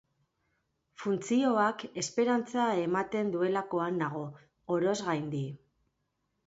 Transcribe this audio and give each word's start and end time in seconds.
Funtzioak 1.01 1.85
esperantza 2.03 2.65
ematen 2.87 3.31
duelakoan 3.37 4.03
nago, 4.05 4.27
oroz 4.79 4.97
gaindi. 5.11 5.49